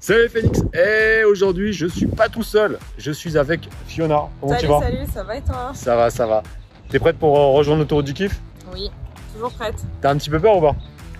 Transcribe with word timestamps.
Salut 0.00 0.28
Phoenix 0.28 0.60
Et 0.72 1.24
aujourd'hui, 1.24 1.72
je 1.72 1.86
suis 1.86 2.06
pas 2.06 2.28
tout 2.28 2.44
seul, 2.44 2.78
je 2.98 3.10
suis 3.10 3.36
avec 3.36 3.68
Fiona. 3.88 4.28
Comment 4.40 4.52
salut, 4.52 4.66
tu 4.66 4.72
vas 4.72 4.80
Salut, 4.80 5.06
ça 5.12 5.22
va 5.24 5.36
et 5.36 5.42
toi 5.42 5.72
Ça 5.74 5.96
va, 5.96 6.10
ça 6.10 6.26
va. 6.26 6.42
T'es 6.88 7.00
prête 7.00 7.18
pour 7.18 7.36
euh, 7.36 7.46
rejoindre 7.48 7.80
l'autoroute 7.80 8.04
du 8.04 8.14
kiff? 8.14 8.40
Oui, 8.72 8.90
toujours 9.34 9.50
prête. 9.50 9.74
T'as 10.00 10.12
un 10.12 10.16
petit 10.16 10.30
peu 10.30 10.38
peur 10.38 10.56
ou 10.56 10.60
pas? 10.60 10.76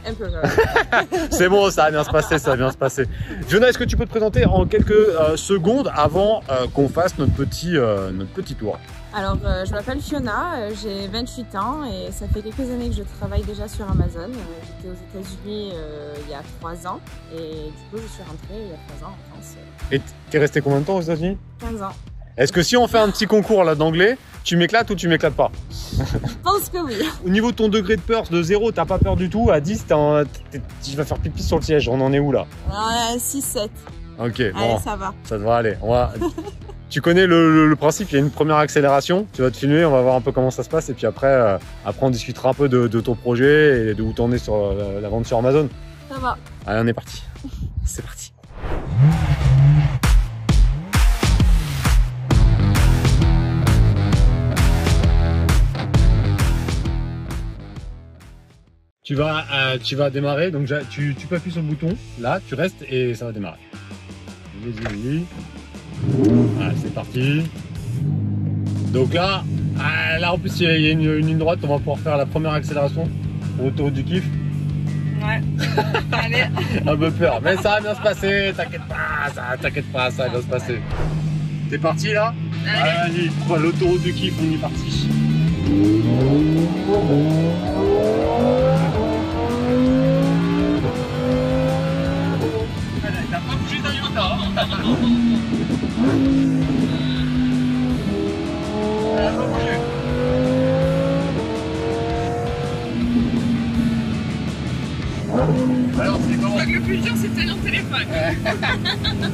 Un 0.06 0.14
peu 0.14 0.28
même. 0.30 1.28
C'est 1.30 1.48
bon, 1.48 1.68
ça 1.70 1.84
va 1.84 1.90
bien 1.90 2.04
se 2.04 2.10
passer, 2.10 2.38
ça 2.38 2.50
va 2.50 2.56
bien 2.56 2.70
se 2.70 2.76
passer. 2.76 3.06
Fiona, 3.48 3.68
est-ce 3.68 3.78
que 3.78 3.84
tu 3.84 3.96
peux 3.96 4.04
te 4.04 4.10
présenter 4.10 4.44
en 4.46 4.64
quelques 4.64 4.92
euh, 4.92 5.36
secondes 5.36 5.90
avant 5.92 6.42
euh, 6.48 6.66
qu'on 6.72 6.88
fasse 6.88 7.18
notre 7.18 7.34
petit, 7.34 7.76
euh, 7.76 8.12
notre 8.12 8.30
petit 8.30 8.54
tour? 8.54 8.78
Alors, 9.14 9.38
euh, 9.44 9.64
je 9.64 9.70
m'appelle 9.72 10.00
Fiona, 10.00 10.54
euh, 10.56 10.70
j'ai 10.82 11.08
28 11.08 11.54
ans 11.56 11.84
et 11.84 12.12
ça 12.12 12.26
fait 12.28 12.42
quelques 12.42 12.60
années 12.70 12.90
que 12.90 12.96
je 12.96 13.02
travaille 13.18 13.42
déjà 13.42 13.66
sur 13.66 13.90
Amazon. 13.90 14.28
Euh, 14.28 14.60
J'étais 14.82 14.88
aux 14.90 15.18
États-Unis 15.20 15.72
il 16.26 16.30
y 16.30 16.34
a 16.34 16.42
3 16.60 16.86
ans 16.86 17.00
et 17.34 17.38
du 17.38 17.84
coup, 17.90 17.96
je 18.02 18.06
suis 18.12 18.22
rentrée 18.22 18.64
il 18.64 18.68
y 18.68 18.72
a 18.72 18.96
3 18.98 19.08
ans 19.08 19.12
en 19.12 19.32
France. 19.32 19.54
Et 19.90 20.00
t'es 20.30 20.38
resté 20.38 20.60
combien 20.60 20.80
de 20.80 20.84
temps 20.84 20.96
aux 20.96 21.00
États-Unis? 21.02 21.38
15 21.60 21.82
ans. 21.82 21.92
Est-ce 22.36 22.52
que 22.52 22.62
si 22.62 22.76
on 22.76 22.86
fait 22.86 22.98
un 22.98 23.08
petit 23.10 23.26
concours 23.26 23.64
là 23.64 23.74
d'anglais, 23.74 24.18
tu 24.44 24.56
m'éclates 24.58 24.90
ou 24.90 24.94
tu 24.94 25.08
m'éclates 25.08 25.34
pas? 25.34 25.50
Je 25.72 26.04
pense 26.44 26.68
que 26.68 26.78
oui. 26.84 26.94
Au 27.26 27.30
niveau 27.30 27.50
de 27.50 27.56
ton 27.56 27.68
degré 27.68 27.96
de 27.96 28.02
peur, 28.02 28.24
de 28.30 28.42
0, 28.42 28.72
t'as 28.72 28.84
pas 28.84 28.98
peur 28.98 29.16
du 29.16 29.30
tout? 29.30 29.50
À 29.50 29.58
10, 29.60 29.86
t'es 29.86 29.94
en- 29.94 30.22
t'es- 30.50 30.60
tu 30.82 30.96
vas 30.96 31.04
faire 31.04 31.18
pipi 31.18 31.42
sur 31.42 31.56
le 31.56 31.62
siège. 31.62 31.88
On 31.88 32.00
en 32.00 32.12
est 32.12 32.18
où 32.20 32.30
là? 32.30 32.46
Euh, 32.70 33.18
6-7. 33.18 33.70
Ok, 34.20 34.40
Allez, 34.40 34.52
bon, 34.52 34.78
ça 34.78 34.96
va. 34.96 35.14
ça 35.24 35.38
devrait 35.38 35.56
aller. 35.56 35.76
On 35.82 35.92
va... 35.92 36.12
tu 36.90 37.00
connais 37.02 37.26
le, 37.26 37.52
le- 37.54 37.66
le 37.68 37.76
principe, 37.76 38.08
il 38.10 38.14
y 38.14 38.16
a 38.16 38.20
une 38.20 38.30
première 38.30 38.56
accélération. 38.56 39.26
Tu 39.34 39.42
vas 39.42 39.50
te 39.50 39.56
filmer, 39.56 39.84
on 39.84 39.90
va 39.90 40.00
voir 40.02 40.14
un 40.16 40.20
peu 40.20 40.32
comment 40.32 40.50
ça 40.50 40.62
se 40.62 40.68
passe. 40.68 40.88
Et 40.88 40.94
puis 40.94 41.06
après, 41.06 41.26
euh, 41.26 41.58
après 41.84 42.06
on 42.06 42.10
discutera 42.10 42.50
un 42.50 42.54
peu 42.54 42.68
de, 42.68 42.88
de 42.88 43.00
ton 43.00 43.14
projet 43.14 43.88
et 43.90 43.94
de 43.94 44.02
où 44.02 44.12
t'en 44.12 44.32
es 44.32 44.38
sur 44.38 44.54
euh, 44.54 45.00
la 45.00 45.08
vente 45.08 45.26
sur 45.26 45.38
Amazon. 45.38 45.68
Ça 46.10 46.18
va. 46.18 46.38
Allez, 46.66 46.80
on 46.82 46.86
est 46.86 46.92
parti. 46.94 47.22
C'est 47.84 48.02
parti. 48.02 48.32
Tu 59.02 59.14
vas, 59.14 59.46
euh, 59.52 59.78
tu 59.78 59.96
vas 59.96 60.10
démarrer, 60.10 60.50
donc 60.50 60.68
tu, 60.90 61.14
tu 61.18 61.26
peux 61.26 61.36
appuyer 61.36 61.52
sur 61.52 61.62
le 61.62 61.68
bouton, 61.68 61.96
là, 62.20 62.40
tu 62.46 62.54
restes 62.54 62.82
et 62.90 63.14
ça 63.14 63.24
va 63.24 63.32
démarrer. 63.32 63.58
Vas-y, 64.62 64.84
vas-y. 64.84 65.24
Voilà, 66.06 66.72
c'est 66.82 66.94
parti. 66.94 67.42
Donc 68.92 69.12
là, 69.14 69.42
ah, 69.78 70.18
là 70.18 70.32
en 70.34 70.38
plus 70.38 70.60
il 70.60 70.66
y 70.80 70.86
a- 70.88 70.90
une, 70.90 71.02
une 71.02 71.26
ligne 71.26 71.38
droite, 71.38 71.58
on 71.62 71.68
va 71.68 71.78
pouvoir 71.78 71.98
faire 71.98 72.16
la 72.16 72.26
première 72.26 72.52
accélération 72.52 73.08
pour 73.56 73.66
l'autoroute 73.66 73.94
du 73.94 74.04
kiff. 74.04 74.24
Ouais. 75.20 75.40
Allez. 76.12 76.44
un 76.86 76.96
peu 76.96 77.10
peur, 77.10 77.40
mais 77.42 77.56
ça 77.56 77.70
va 77.74 77.80
bien 77.80 77.94
se 77.94 78.00
passer, 78.00 78.52
t'inquiète 78.56 78.86
pas, 78.88 79.30
ça, 79.34 79.42
t'inquiète 79.60 79.92
pas, 79.92 80.10
ça 80.10 80.24
va 80.24 80.28
bien 80.30 80.40
se 80.40 80.46
passer. 80.46 80.78
T'es 81.70 81.78
parti 81.78 82.12
là? 82.12 82.32
Allez. 83.04 83.30
L'autoroute 83.60 84.02
du 84.02 84.12
kiff, 84.14 84.34
on 84.40 84.54
est 84.54 84.58
parti. 84.58 85.08
Plus 106.88 106.98
dur, 106.98 107.12
téléphone. 107.62 108.06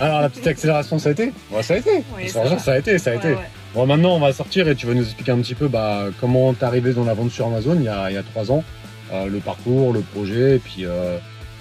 Alors 0.00 0.20
la 0.20 0.28
petite 0.28 0.46
accélération 0.46 0.98
ça 0.98 1.08
a 1.08 1.12
été 1.12 1.32
Ouais 1.50 1.62
ça 1.62 1.74
a 1.74 1.78
été 1.78 2.04
Oui, 2.16 2.28
ça, 2.28 2.44
ça 2.44 2.50
va. 2.50 2.58
ça 2.58 2.72
a 2.74 2.78
été, 2.78 2.98
ça 2.98 3.10
a 3.10 3.14
été. 3.14 3.28
Ouais. 3.28 3.48
Bon 3.74 3.86
maintenant 3.86 4.14
on 4.14 4.20
va 4.20 4.32
sortir 4.32 4.68
et 4.68 4.76
tu 4.76 4.86
vas 4.86 4.94
nous 4.94 5.02
expliquer 5.02 5.32
un 5.32 5.38
petit 5.38 5.54
peu 5.54 5.68
bah, 5.68 6.08
comment 6.20 6.52
t'es 6.52 6.64
arrivé 6.64 6.92
dans 6.92 7.04
la 7.04 7.14
vente 7.14 7.30
sur 7.30 7.46
Amazon 7.46 7.76
il 7.76 7.84
y 7.84 7.88
a, 7.88 8.10
il 8.10 8.14
y 8.14 8.18
a 8.18 8.22
trois 8.22 8.52
ans, 8.52 8.62
euh, 9.12 9.26
le 9.26 9.38
parcours, 9.38 9.92
le 9.92 10.00
projet 10.00 10.56
et 10.56 10.58
puis, 10.58 10.84
euh, 10.84 11.16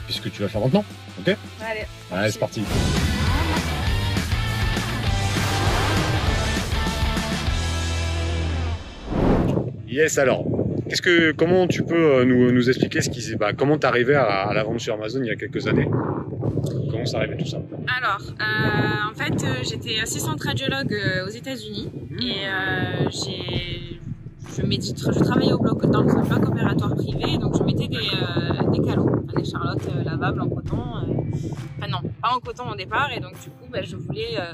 puis 0.06 0.16
ce 0.16 0.22
que 0.22 0.30
tu 0.30 0.42
vas 0.42 0.50
faire 0.50 0.62
maintenant. 0.62 0.84
Ok? 1.20 1.36
Allez. 1.66 1.86
Allez 2.12 2.32
c'est 2.32 2.40
parti. 2.40 2.62
Yes 9.88 10.18
alors, 10.18 10.44
que 11.02 11.32
comment 11.32 11.68
tu 11.68 11.84
peux 11.84 11.96
euh, 11.96 12.26
nous, 12.26 12.52
nous 12.52 12.70
expliquer 12.70 13.02
ce 13.02 13.10
qui 13.10 13.36
bah, 13.36 13.54
comment 13.54 13.78
t'es 13.78 13.88
arrivé 13.88 14.16
à, 14.16 14.24
à 14.24 14.54
la 14.54 14.64
vente 14.64 14.80
sur 14.80 14.94
Amazon 14.94 15.22
il 15.22 15.28
y 15.28 15.32
a 15.32 15.36
quelques 15.36 15.68
années? 15.68 15.88
Comment 16.92 17.06
c'est 17.06 17.18
arrivé 17.18 17.38
tout 17.38 17.46
ça? 17.46 17.58
Alors, 18.00 18.22
euh, 18.22 19.12
en 19.12 19.16
fait, 19.16 19.44
euh, 19.44 19.54
j'étais 19.64 20.00
assistante 20.02 20.42
radiologue 20.44 20.94
euh, 20.94 21.26
aux 21.26 21.30
États-Unis 21.30 21.90
et 22.20 22.48
euh, 22.48 23.10
j'ai, 23.10 24.00
je, 24.56 24.66
médite, 24.66 25.00
je 25.00 25.20
travaillais 25.24 25.54
au 25.54 25.60
bloc, 25.60 25.86
dans 25.90 26.08
un 26.08 26.24
bloc 26.24 26.50
opératoire 26.50 26.96
privé, 26.96 27.38
donc 27.38 27.58
je 27.58 27.64
mettais 27.64 27.88
des, 27.88 27.98
charlottes 29.50 29.88
euh, 29.96 30.04
lavables 30.04 30.42
en 30.42 30.50
coton. 30.50 30.78
euh, 30.78 31.14
enfin 31.78 31.88
non, 31.90 32.00
pas 32.22 32.36
en 32.36 32.40
coton 32.40 32.70
au 32.72 32.76
départ, 32.76 33.10
et 33.16 33.20
donc 33.20 33.34
du 33.42 33.50
coup, 33.50 33.66
ben, 33.72 33.84
je 33.84 33.96
voulais 33.96 34.36
euh, 34.40 34.54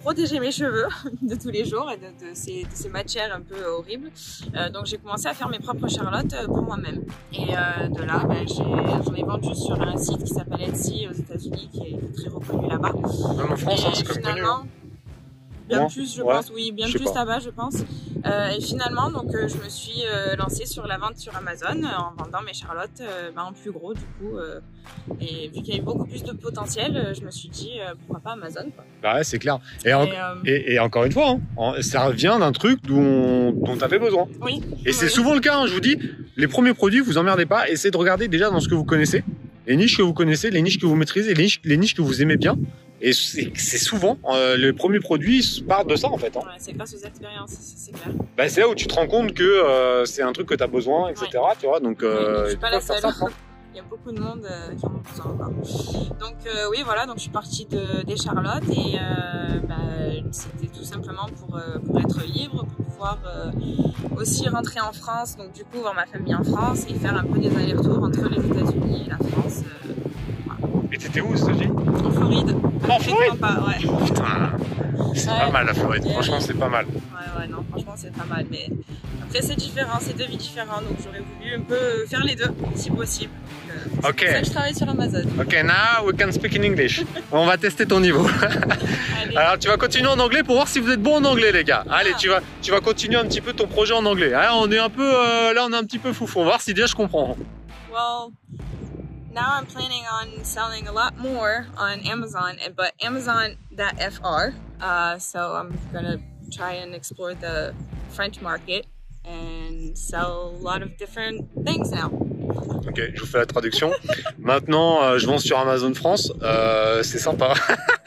protéger 0.00 0.40
mes 0.40 0.50
cheveux 0.52 0.86
de 1.22 1.34
tous 1.34 1.50
les 1.50 1.64
jours 1.64 1.90
et 1.92 1.96
de, 1.96 2.28
de 2.30 2.34
ces, 2.34 2.62
de 2.62 2.68
ces 2.74 2.88
matières 2.88 3.34
un 3.34 3.40
peu 3.40 3.62
horribles. 3.66 4.10
Donc 4.72 4.86
j'ai 4.86 4.98
commencé 4.98 5.26
à 5.26 5.34
faire 5.34 5.48
mes 5.48 5.58
propres 5.58 5.88
charlottes 5.88 6.34
euh, 6.34 6.46
pour 6.46 6.62
moi-même. 6.62 7.02
Et 7.32 7.46
de 7.46 8.02
là, 8.02 8.22
ben, 8.28 8.46
j'ai- 8.46 8.54
j'en 9.04 9.14
ai 9.14 9.22
vendu 9.22 9.54
sur 9.54 9.80
un 9.80 9.96
site 9.96 10.24
qui 10.24 10.32
s'appelle 10.34 10.62
Etsy 10.62 11.06
aux 11.10 11.12
États-Unis, 11.14 11.68
qui 11.72 11.80
est 11.94 12.14
très 12.16 12.28
reconnu 12.30 12.68
là-bas. 12.68 12.92
Même 12.92 13.52
en 13.52 13.56
France, 13.56 13.84
hein, 13.86 13.90
c'est 13.94 14.04
connu. 14.22 14.40
hein. 14.44 14.62
Bien 15.68 15.86
plus, 15.88 16.14
je 16.16 16.22
Ouais. 16.22 16.34
pense, 16.34 16.50
oui, 16.54 16.72
bien 16.72 16.86
plus 16.88 17.04
là-bas, 17.14 17.38
je 17.40 17.50
pense. 17.50 17.76
Euh, 18.26 18.48
et 18.56 18.60
finalement, 18.60 19.10
donc, 19.10 19.34
euh, 19.34 19.48
je 19.48 19.56
me 19.62 19.68
suis 19.68 20.02
euh, 20.06 20.34
lancée 20.36 20.66
sur 20.66 20.86
la 20.86 20.96
vente 20.98 21.18
sur 21.18 21.34
Amazon 21.36 21.82
en 21.84 22.22
vendant 22.22 22.42
mes 22.46 22.54
charlottes 22.54 23.02
ben, 23.36 23.42
en 23.42 23.52
plus 23.52 23.70
gros, 23.70 23.92
du 23.94 24.00
coup. 24.18 24.38
et 25.20 25.48
vu 25.48 25.62
qu'il 25.62 25.74
y 25.74 25.76
a 25.76 25.80
eu 25.80 25.84
beaucoup 25.84 26.06
plus 26.06 26.22
de 26.22 26.32
potentiel, 26.32 27.12
je 27.18 27.24
me 27.24 27.30
suis 27.30 27.48
dit 27.48 27.72
pourquoi 28.00 28.20
pas 28.20 28.32
Amazon. 28.32 28.70
Quoi. 28.74 28.84
Bah 29.02 29.14
ouais, 29.16 29.24
c'est 29.24 29.38
clair. 29.38 29.58
Et, 29.84 29.92
en- 29.94 30.04
Et, 30.06 30.50
et- 30.52 30.72
et 30.74 30.78
encore 30.78 31.04
une 31.04 31.12
fois, 31.12 31.36
hein, 31.58 31.72
ça 31.80 32.10
vient 32.10 32.38
d'un 32.38 32.52
truc 32.52 32.82
dont, 32.86 33.52
dont 33.52 33.76
tu 33.76 33.84
avais 33.84 33.98
besoin. 33.98 34.26
oui. 34.42 34.62
Et 34.86 34.92
c'est 34.92 35.08
souvent 35.08 35.34
le 35.34 35.40
cas, 35.40 35.58
hein, 35.58 35.66
je 35.66 35.74
vous 35.74 35.80
dis, 35.80 35.98
les 36.36 36.48
premiers 36.48 36.74
produits, 36.74 37.00
vous 37.00 37.18
emmerdez 37.18 37.46
pas, 37.46 37.68
essayez 37.68 37.90
de 37.90 37.96
regarder 37.96 38.28
déjà 38.28 38.50
dans 38.50 38.60
ce 38.60 38.68
que 38.68 38.74
vous 38.74 38.84
connaissez, 38.84 39.22
les 39.66 39.76
niches 39.76 39.96
que 39.96 40.02
vous 40.02 40.14
connaissez, 40.14 40.50
les 40.50 40.62
niches 40.62 40.78
que 40.78 40.86
vous 40.86 40.96
maîtrisez, 40.96 41.34
les 41.34 41.42
niches, 41.42 41.60
les 41.64 41.76
niches 41.76 41.94
que 41.94 42.02
vous 42.02 42.20
aimez 42.22 42.36
bien. 42.36 42.56
Et 43.06 43.12
c'est 43.12 43.76
souvent, 43.76 44.16
euh, 44.30 44.56
les 44.56 44.72
premiers 44.72 44.98
produits 44.98 45.62
partent 45.68 45.90
de 45.90 45.94
ça 45.94 46.08
en 46.08 46.16
fait. 46.16 46.34
Hein. 46.38 46.40
Ouais, 46.40 46.54
c'est 46.56 46.72
grâce 46.72 46.94
aux 46.94 47.06
expériences, 47.06 47.50
c'est 47.50 47.92
clair. 47.92 48.14
Bah, 48.34 48.48
c'est 48.48 48.62
là 48.62 48.68
où 48.70 48.74
tu 48.74 48.86
te 48.86 48.94
rends 48.94 49.06
compte 49.06 49.34
que 49.34 49.42
euh, 49.42 50.06
c'est 50.06 50.22
un 50.22 50.32
truc 50.32 50.48
que 50.48 50.54
tu 50.54 50.62
as 50.62 50.68
besoin, 50.68 51.10
etc. 51.10 51.28
Tu 51.60 51.66
vois, 51.66 51.80
donc 51.80 52.02
euh, 52.02 52.44
je 52.44 52.48
suis 52.48 52.54
il 52.54 52.60
pas 52.60 52.70
la 52.70 52.80
seule. 52.80 53.02
Il 53.74 53.76
y 53.76 53.80
a 53.80 53.82
beaucoup 53.82 54.10
de 54.10 54.18
monde 54.18 54.46
euh, 54.50 54.74
qui 54.74 54.86
en 54.86 54.88
ont 54.88 55.02
besoin 55.06 55.32
encore. 55.32 55.50
Donc 56.18 56.36
oui, 56.70 56.78
voilà, 56.82 57.04
donc 57.04 57.16
je 57.16 57.22
suis 57.22 57.30
partie 57.30 57.66
de, 57.66 58.02
des 58.06 58.16
Charlottes 58.16 58.70
et 58.70 58.96
bah, 59.68 59.74
c'était 60.30 60.68
tout 60.68 60.84
simplement 60.84 61.26
pour, 61.38 61.60
pour 61.84 62.00
être 62.00 62.22
libre, 62.24 62.64
pour 62.64 62.86
pouvoir 62.86 63.18
aussi 64.16 64.48
rentrer 64.48 64.80
en 64.80 64.94
France, 64.94 65.36
donc 65.36 65.52
du 65.52 65.64
coup 65.64 65.80
voir 65.80 65.92
ma 65.92 66.06
famille 66.06 66.34
en 66.34 66.44
France 66.44 66.86
et 66.88 66.94
faire 66.94 67.14
un 67.14 67.24
peu 67.24 67.38
des 67.38 67.54
allers-retours 67.54 68.02
entre 68.02 68.30
les 68.30 68.46
États-Unis 68.46 69.04
et 69.06 69.10
la 69.10 69.18
France. 69.18 69.60
Et 70.94 70.98
t'étais 70.98 71.20
où 71.20 71.34
États-Unis 71.34 71.68
en 72.04 72.10
Floride. 72.12 72.56
En 72.88 72.98
Floride 73.00 73.32
ouais. 73.32 74.06
Putain, 74.06 74.52
c'est 75.16 75.28
Ouais. 75.28 75.38
pas 75.40 75.50
mal 75.50 75.66
la 75.66 75.74
Floride, 75.74 76.04
franchement 76.08 76.38
c'est 76.38 76.54
pas 76.56 76.68
mal. 76.68 76.86
Ouais, 76.86 77.40
ouais, 77.40 77.48
non, 77.48 77.64
franchement, 77.68 77.94
c'est 77.96 78.12
pas 78.12 78.24
mal. 78.24 78.46
Mais 78.48 78.68
après, 79.24 79.42
c'est 79.42 79.56
différent, 79.56 79.98
c'est 80.00 80.16
deux 80.16 80.26
vies 80.26 80.36
différentes. 80.36 80.84
Donc, 80.84 80.98
j'aurais 81.04 81.18
voulu 81.20 81.56
un 81.56 81.62
peu 81.62 82.06
faire 82.08 82.22
les 82.22 82.36
deux, 82.36 82.50
si 82.76 82.90
possible. 82.90 83.32
Donc, 83.32 83.70
euh, 83.70 83.78
c'est 84.02 84.08
Ok. 84.08 84.16
pour 84.24 84.28
ça 84.34 84.40
que 84.40 84.46
je 84.46 84.50
travaille 84.52 84.74
sur 84.74 84.88
Amazon. 84.88 85.22
Ok, 85.40 85.64
now 85.64 86.06
we 86.06 86.14
can 86.16 86.30
speak 86.30 86.54
in 86.56 86.62
English. 86.62 87.02
On 87.32 87.44
va 87.44 87.56
tester 87.56 87.86
ton 87.86 87.98
niveau. 87.98 88.24
Alors 89.36 89.58
tu 89.58 89.66
vas 89.66 89.76
continuer 89.76 90.06
en 90.08 90.18
anglais 90.20 90.44
pour 90.44 90.54
voir 90.54 90.68
si 90.68 90.78
vous 90.78 90.90
êtes 90.92 91.02
bon 91.02 91.16
en 91.16 91.24
anglais 91.24 91.50
les 91.50 91.64
gars. 91.64 91.84
Allez, 91.90 92.10
Ah. 92.14 92.18
tu 92.20 92.28
vas, 92.28 92.40
tu 92.62 92.70
vas 92.70 92.80
continuer 92.80 93.16
un 93.16 93.24
petit 93.24 93.40
peu 93.40 93.52
ton 93.52 93.66
projet 93.66 93.94
en 93.94 94.06
anglais. 94.06 94.32
Ah, 94.32 94.52
on 94.54 94.70
est 94.70 94.78
un 94.78 94.90
peu, 94.90 95.02
euh, 95.12 95.52
là 95.54 95.64
on 95.68 95.72
est 95.72 95.76
un 95.76 95.82
petit 95.84 95.98
peu 95.98 96.12
foufou. 96.12 96.38
On 96.38 96.44
va 96.44 96.50
voir 96.50 96.60
si 96.60 96.72
déjà 96.72 96.86
je 96.86 96.94
comprends. 96.94 97.36
Well, 97.92 98.30
now 99.34 99.52
I'm 99.58 99.66
planning 99.66 100.04
on 100.10 100.44
selling 100.44 100.86
a 100.86 100.92
lot 100.92 101.18
more 101.18 101.66
on 101.76 102.00
Amazon, 102.06 102.58
but 102.76 102.94
Amazon.fr. 103.02 104.54
Uh, 104.80 105.18
so 105.18 105.54
I'm 105.54 105.76
gonna 105.92 106.20
try 106.52 106.74
and 106.74 106.94
explore 106.94 107.34
the 107.34 107.74
French 108.10 108.40
market 108.40 108.86
and 109.24 109.98
sell 109.98 110.54
a 110.54 110.62
lot 110.62 110.82
of 110.82 110.96
different 110.96 111.48
things 111.64 111.90
now. 111.90 112.10
Ok, 112.86 113.00
je 113.14 113.20
vous 113.20 113.26
fais 113.26 113.38
la 113.38 113.46
traduction. 113.46 113.92
Maintenant, 114.38 115.02
euh, 115.02 115.18
je 115.18 115.26
vends 115.26 115.38
sur 115.38 115.58
Amazon 115.58 115.94
France. 115.94 116.32
Euh, 116.42 117.02
c'est 117.02 117.18
sympa. 117.18 117.54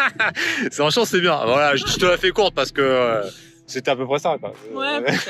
c'est 0.71 0.81
en 0.81 0.89
chance, 0.91 1.09
c'est 1.09 1.19
bien. 1.19 1.35
Voilà, 1.45 1.75
je, 1.75 1.85
je 1.85 1.97
te 1.97 2.05
la 2.05 2.17
fais 2.17 2.29
courte 2.29 2.53
parce 2.55 2.71
que 2.71 2.81
euh, 2.81 3.23
C'était 3.69 3.91
à 3.91 3.97
peu 3.97 4.05
près 4.07 4.17
ça, 4.19 4.37
quoi. 4.39 4.53
Ouais, 4.73 5.01
peut-être. 5.01 5.27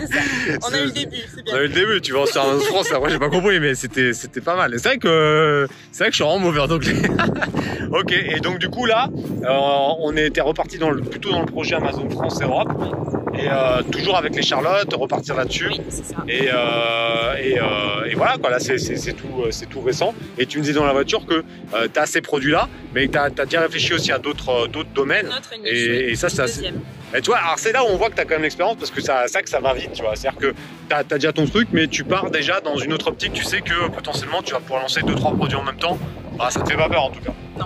c'est 0.00 0.06
ça. 0.12 0.20
On 0.68 0.74
a 0.74 0.80
eu 0.80 0.86
le 0.86 0.90
début, 0.90 1.16
c'est 1.32 1.40
On 1.40 1.42
bien. 1.44 1.54
a 1.54 1.58
eu 1.60 1.68
le 1.68 1.72
début, 1.72 2.00
tu 2.00 2.12
vois, 2.12 2.26
sur 2.26 2.42
un 2.42 2.58
France, 2.58 2.90
après 2.92 3.10
j'ai 3.10 3.18
pas 3.20 3.28
compris, 3.30 3.60
mais 3.60 3.76
c'était 3.76 4.12
c'était 4.12 4.40
pas 4.40 4.56
mal. 4.56 4.72
C'est 4.78 4.88
vrai 4.88 4.98
que 4.98 5.68
c'est 5.92 6.02
vrai 6.02 6.10
que 6.10 6.16
je 6.16 6.22
suis 6.22 6.24
vraiment 6.24 6.40
mauvais 6.46 6.58
en 6.60 6.68
anglais. 6.70 6.94
ok, 7.92 8.10
et 8.12 8.40
donc 8.40 8.58
du 8.58 8.68
coup 8.70 8.86
là, 8.86 9.08
euh, 9.44 9.48
on 10.00 10.16
était 10.16 10.40
reparti 10.40 10.78
dans 10.78 10.90
le, 10.90 11.00
plutôt 11.00 11.30
dans 11.30 11.40
le 11.40 11.46
projet 11.46 11.76
Amazon 11.76 12.10
France 12.10 12.42
Europe, 12.42 12.70
et 13.40 13.48
euh, 13.50 13.82
toujours 13.90 14.16
avec 14.16 14.34
les 14.34 14.42
Charlottes, 14.42 14.92
repartir 14.94 15.34
là-dessus. 15.36 15.68
Oui, 15.70 15.80
c'est 15.88 16.04
ça. 16.04 16.16
Et, 16.28 16.48
euh, 16.52 17.34
et, 17.42 17.58
euh, 17.58 18.10
et 18.10 18.14
voilà, 18.14 18.36
quoi, 18.38 18.50
là 18.50 18.58
c'est 18.58 18.78
c'est- 18.78 18.96
c'est 18.96 19.12
tout, 19.14 19.44
c'est 19.50 19.66
tout 19.66 19.80
récent. 19.80 20.14
Et 20.38 20.46
tu 20.46 20.58
me 20.58 20.62
disais 20.62 20.74
dans 20.74 20.84
la 20.86 20.92
voiture 20.92 21.24
que 21.26 21.44
tu 21.92 21.98
as 21.98 22.06
ces 22.06 22.20
produits-là, 22.20 22.68
mais 22.94 23.08
tu 23.08 23.18
as, 23.18 23.30
déjà 23.30 23.60
réfléchi 23.62 23.94
aussi 23.94 24.12
à 24.12 24.18
d'autres 24.18 24.68
domaines. 24.94 25.26
Notre. 25.26 25.50
Et- 25.64 26.14
ça, 26.16 26.28
c'est 26.28 26.42
assez-. 26.42 26.72
Et 27.16 27.20
tu 27.22 27.30
vois, 27.30 27.38
alors 27.38 27.58
c'est 27.58 27.72
là 27.72 27.82
où 27.82 27.88
on 27.88 27.96
voit 27.96 28.08
que 28.08 28.14
tu 28.14 28.20
as 28.20 28.24
quand 28.24 28.34
même 28.34 28.42
l'expérience 28.42 28.76
parce 28.76 28.90
que 28.92 29.00
ça, 29.00 29.26
ça 29.26 29.42
que 29.42 29.48
ça 29.50 29.58
va 29.58 29.74
vite, 29.74 29.92
tu 29.92 30.02
vois. 30.02 30.14
C'est-à-dire 30.14 30.38
que 30.38 30.54
tu 30.88 30.94
as, 30.94 31.02
déjà 31.02 31.32
ton 31.32 31.44
truc, 31.46 31.68
mais 31.72 31.88
tu 31.88 32.04
pars 32.04 32.30
déjà 32.30 32.60
dans 32.60 32.76
une 32.76 32.92
autre 32.92 33.08
optique. 33.08 33.32
Tu 33.32 33.42
sais 33.44 33.62
que 33.62 33.88
potentiellement 33.88 34.42
tu 34.42 34.52
vas 34.52 34.60
pouvoir 34.60 34.82
lancer 34.82 35.00
deux 35.02 35.14
trois 35.16 35.32
produits 35.34 35.56
en 35.56 35.64
même 35.64 35.76
temps. 35.76 35.98
Bah, 36.38 36.48
ça 36.50 36.60
te 36.60 36.70
fait 36.70 36.76
pas 36.76 36.88
peur 36.88 37.02
en 37.04 37.10
tout 37.10 37.20
cas. 37.20 37.32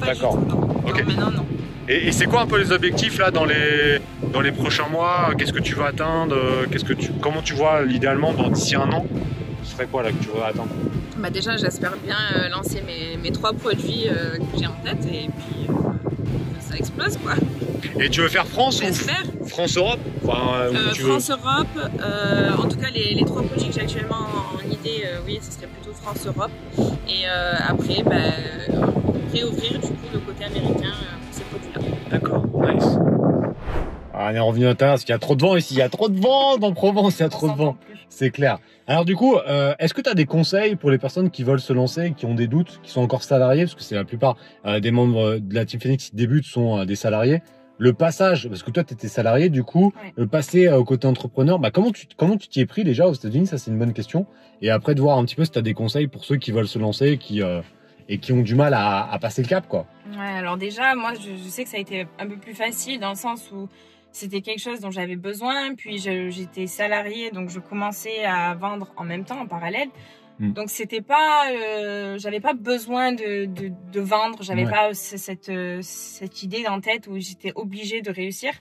Pas 0.00 0.06
D'accord. 0.06 0.38
non. 0.40 0.60
Ok. 0.86 0.98
Non, 1.00 1.06
maintenant, 1.06 1.30
non. 1.30 1.46
Et, 1.90 2.06
et 2.06 2.12
c'est 2.12 2.26
quoi 2.26 2.42
un 2.42 2.46
peu 2.46 2.58
les 2.58 2.70
objectifs 2.70 3.18
là 3.18 3.32
dans 3.32 3.44
les 3.44 4.00
dans 4.32 4.40
les 4.40 4.52
prochains 4.52 4.86
mois? 4.86 5.32
Qu'est-ce 5.36 5.52
que 5.52 5.58
tu 5.68 5.74
veux 5.74 5.84
atteindre? 5.84 6.36
Qu'est-ce 6.70 6.84
que 6.84 6.92
tu 6.92 7.10
comment 7.20 7.42
tu 7.42 7.54
vois 7.54 7.82
l'idéalement 7.82 8.32
dans 8.32 8.48
d'ici 8.48 8.76
un 8.76 8.90
an? 8.92 9.04
Ce 9.64 9.72
serait 9.72 9.86
quoi 9.86 10.04
là 10.04 10.10
que 10.12 10.22
tu 10.22 10.28
veux 10.28 10.42
atteindre? 10.42 10.68
Bah 11.18 11.30
déjà, 11.30 11.56
j'espère 11.56 11.94
bien 12.06 12.16
euh, 12.36 12.48
lancer 12.48 12.80
mes, 12.86 13.16
mes 13.20 13.32
trois 13.32 13.52
produits 13.52 14.04
euh, 14.08 14.38
que 14.38 14.58
j'ai 14.58 14.68
en 14.68 14.78
tête 14.84 15.04
et 15.04 15.28
puis 15.38 15.66
euh, 15.68 15.72
ça 16.60 16.76
explose 16.76 17.16
quoi. 17.18 17.32
Et 17.98 18.08
tu 18.08 18.20
veux 18.20 18.28
faire 18.28 18.46
France 18.46 18.80
ou 18.80 18.84
Enfin, 20.24 20.70
France-Europe, 20.94 21.66
euh, 21.76 22.50
en 22.56 22.68
tout 22.68 22.76
cas 22.76 22.90
les, 22.94 23.14
les 23.14 23.24
trois 23.24 23.42
produits 23.42 23.68
que 23.68 23.74
j'ai 23.74 23.80
actuellement 23.80 24.14
en, 24.16 24.56
en 24.58 24.70
idée, 24.70 25.04
oui, 25.26 25.40
ce 25.42 25.50
serait 25.50 25.66
plutôt 25.66 25.92
France-Europe. 25.92 26.52
Et 27.08 27.26
après, 27.26 28.04
bah, 28.04 28.16
réouvrir 29.32 29.72
du 29.72 29.88
coup 29.88 30.08
le 30.12 30.20
côté 30.20 30.44
américain 30.44 30.94
D'accord, 32.10 32.44
nice. 32.46 32.98
Ah, 34.12 34.30
on 34.32 34.34
est 34.34 34.38
revenu 34.40 34.64
à 34.66 34.68
l'intérieur 34.68 34.94
parce 34.94 35.04
qu'il 35.04 35.12
y 35.12 35.16
a 35.16 35.18
trop 35.18 35.34
de 35.34 35.42
vent 35.42 35.56
ici. 35.56 35.74
Il 35.74 35.78
y 35.78 35.82
a 35.82 35.88
trop 35.88 36.08
de 36.08 36.20
vent 36.20 36.58
dans 36.58 36.72
Provence, 36.72 37.18
il 37.18 37.22
y 37.22 37.24
a 37.24 37.28
trop 37.28 37.48
de 37.48 37.54
vent. 37.56 37.76
C'est 38.08 38.30
clair. 38.30 38.58
Alors 38.86 39.04
du 39.04 39.14
coup, 39.16 39.36
euh, 39.36 39.72
est-ce 39.78 39.94
que 39.94 40.00
tu 40.02 40.10
as 40.10 40.14
des 40.14 40.26
conseils 40.26 40.74
pour 40.76 40.90
les 40.90 40.98
personnes 40.98 41.30
qui 41.30 41.44
veulent 41.44 41.60
se 41.60 41.72
lancer, 41.72 42.12
qui 42.16 42.26
ont 42.26 42.34
des 42.34 42.48
doutes, 42.48 42.80
qui 42.82 42.90
sont 42.90 43.00
encore 43.00 43.22
salariés, 43.22 43.62
parce 43.64 43.74
que 43.76 43.82
c'est 43.82 43.94
la 43.94 44.04
plupart 44.04 44.36
euh, 44.66 44.80
des 44.80 44.90
membres 44.90 45.36
de 45.38 45.54
la 45.54 45.64
Team 45.64 45.80
Phoenix 45.80 46.10
qui 46.10 46.16
débutent 46.16 46.44
sont 46.44 46.80
euh, 46.80 46.84
des 46.84 46.96
salariés. 46.96 47.40
Le 47.78 47.94
passage, 47.94 48.46
parce 48.48 48.62
que 48.62 48.70
toi 48.70 48.84
tu 48.84 48.92
étais 48.92 49.08
salarié, 49.08 49.48
du 49.48 49.62
coup, 49.64 49.94
Ouais. 50.04 50.12
le 50.16 50.26
passer 50.26 50.68
au 50.68 50.84
côté 50.84 51.06
entrepreneur, 51.06 51.58
bah 51.58 51.70
comment 51.70 51.92
tu 51.92 52.06
comment 52.16 52.36
tu 52.36 52.48
t'y 52.48 52.60
es 52.60 52.66
pris 52.66 52.84
déjà 52.84 53.06
aux 53.08 53.14
États-Unis? 53.14 53.46
Ça 53.46 53.56
c'est 53.56 53.70
une 53.70 53.78
bonne 53.78 53.94
question. 53.94 54.26
Et 54.60 54.68
après 54.70 54.94
de 54.94 55.00
voir 55.00 55.16
un 55.16 55.24
petit 55.24 55.36
peu 55.36 55.44
si 55.46 55.50
tu 55.52 55.58
as 55.58 55.62
des 55.62 55.72
conseils 55.72 56.06
pour 56.08 56.24
ceux 56.24 56.36
qui 56.36 56.52
veulent 56.52 56.68
se 56.68 56.78
lancer, 56.78 57.16
qui 57.16 57.40
et 58.12 58.18
qui 58.18 58.32
ont 58.32 58.42
du 58.42 58.54
mal 58.54 58.74
à, 58.74 59.10
à 59.10 59.18
passer 59.18 59.40
le 59.42 59.48
cap, 59.48 59.66
quoi. 59.68 59.86
Ouais, 60.10 60.18
alors 60.18 60.56
déjà, 60.58 60.94
moi, 60.96 61.12
je, 61.14 61.30
je 61.42 61.48
sais 61.48 61.62
que 61.64 61.70
ça 61.70 61.76
a 61.76 61.80
été 61.80 62.06
un 62.18 62.26
peu 62.26 62.36
plus 62.36 62.54
facile 62.54 62.98
dans 63.00 63.10
le 63.10 63.14
sens 63.16 63.50
où 63.52 63.68
c'était 64.12 64.40
quelque 64.40 64.58
chose 64.60 64.80
dont 64.80 64.90
j'avais 64.90 65.14
besoin. 65.16 65.74
Puis 65.76 65.98
j'étais 65.98 66.66
salariée, 66.66 67.30
donc 67.30 67.48
je 67.48 67.60
commençais 67.60 68.24
à 68.24 68.54
vendre 68.54 68.92
en 68.96 69.04
même 69.04 69.24
temps, 69.24 69.40
en 69.40 69.46
parallèle. 69.46 69.88
Mm. 70.40 70.52
Donc 70.54 70.70
c'était 70.70 71.02
pas, 71.02 71.50
euh, 71.52 72.18
j'avais 72.18 72.40
pas 72.40 72.54
besoin 72.54 73.12
de, 73.12 73.44
de, 73.44 73.70
de 73.92 74.00
vendre. 74.00 74.42
J'avais 74.42 74.64
Ouais. 74.64 74.70
pas 74.70 74.92
ce- 74.94 75.16
cette 75.16 75.48
euh, 75.48 75.78
cette 75.82 76.42
idée 76.42 76.66
en 76.66 76.80
tête 76.80 77.06
où 77.06 77.16
j'étais 77.18 77.52
obligée 77.54 78.02
de 78.02 78.10
réussir. 78.10 78.52